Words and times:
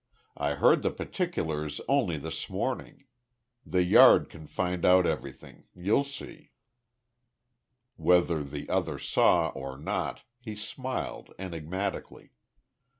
I 0.35 0.55
heard 0.55 0.81
the 0.81 0.89
particulars 0.89 1.79
only 1.87 2.17
this 2.17 2.49
morning. 2.49 3.03
The 3.67 3.83
Yard 3.83 4.31
can 4.31 4.47
find 4.47 4.83
out 4.83 5.05
everything, 5.05 5.65
you 5.75 6.03
see." 6.03 6.53
Whether 7.97 8.43
the 8.43 8.67
other 8.67 8.97
saw 8.97 9.49
or 9.49 9.77
not, 9.77 10.23
he 10.39 10.55
smiled, 10.55 11.35
enigmatically. 11.37 12.31